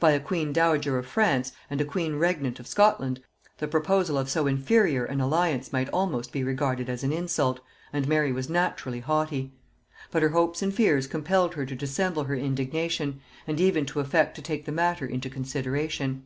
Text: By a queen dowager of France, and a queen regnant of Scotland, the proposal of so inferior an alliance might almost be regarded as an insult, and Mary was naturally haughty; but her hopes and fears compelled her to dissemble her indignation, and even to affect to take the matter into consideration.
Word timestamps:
By 0.00 0.10
a 0.10 0.18
queen 0.18 0.52
dowager 0.52 0.98
of 0.98 1.06
France, 1.06 1.52
and 1.70 1.80
a 1.80 1.84
queen 1.84 2.16
regnant 2.16 2.58
of 2.58 2.66
Scotland, 2.66 3.22
the 3.58 3.68
proposal 3.68 4.18
of 4.18 4.28
so 4.28 4.48
inferior 4.48 5.04
an 5.04 5.20
alliance 5.20 5.72
might 5.72 5.88
almost 5.90 6.32
be 6.32 6.42
regarded 6.42 6.90
as 6.90 7.04
an 7.04 7.12
insult, 7.12 7.60
and 7.92 8.08
Mary 8.08 8.32
was 8.32 8.50
naturally 8.50 8.98
haughty; 8.98 9.52
but 10.10 10.20
her 10.20 10.30
hopes 10.30 10.62
and 10.62 10.74
fears 10.74 11.06
compelled 11.06 11.54
her 11.54 11.64
to 11.64 11.76
dissemble 11.76 12.24
her 12.24 12.34
indignation, 12.34 13.20
and 13.46 13.60
even 13.60 13.86
to 13.86 14.00
affect 14.00 14.34
to 14.34 14.42
take 14.42 14.64
the 14.64 14.72
matter 14.72 15.06
into 15.06 15.30
consideration. 15.30 16.24